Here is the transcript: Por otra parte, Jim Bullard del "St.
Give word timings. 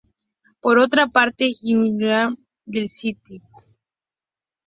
Por 0.61 0.79
otra 0.79 1.05
parte, 1.09 1.53
Jim 1.53 1.83
Bullard 1.85 2.35
del 2.65 2.85
"St. 2.85 3.39